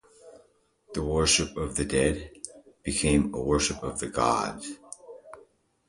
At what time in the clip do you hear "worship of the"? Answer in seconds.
1.03-1.85, 3.39-4.07